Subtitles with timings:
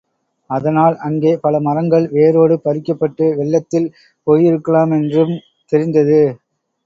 [0.49, 3.87] அதனால் அங்கே பல மரங்கள் வேரோடு பறிக்கப்பட்டு வெள்ளத்தில்
[4.27, 5.35] போயிருக்கலாமென்றும்
[5.71, 6.21] தெரிந்தது.